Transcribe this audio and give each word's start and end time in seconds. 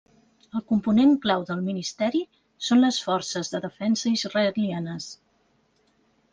El 0.59 0.61
component 0.69 1.11
clau 1.25 1.45
del 1.49 1.61
ministeri 1.67 2.23
són 2.69 2.83
les 2.87 2.99
Forces 3.09 3.53
de 3.55 3.63
Defensa 3.69 4.17
Israelianes. 4.17 5.15